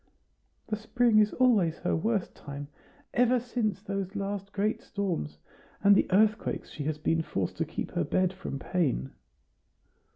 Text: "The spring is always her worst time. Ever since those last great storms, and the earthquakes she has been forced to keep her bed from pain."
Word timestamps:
"The 0.65 0.77
spring 0.77 1.19
is 1.19 1.31
always 1.33 1.77
her 1.77 1.95
worst 1.95 2.33
time. 2.33 2.69
Ever 3.13 3.39
since 3.39 3.83
those 3.83 4.15
last 4.15 4.51
great 4.51 4.81
storms, 4.81 5.37
and 5.83 5.95
the 5.95 6.07
earthquakes 6.11 6.71
she 6.71 6.85
has 6.85 6.97
been 6.97 7.21
forced 7.21 7.55
to 7.57 7.65
keep 7.65 7.91
her 7.91 8.03
bed 8.03 8.33
from 8.33 8.57
pain." 8.57 9.11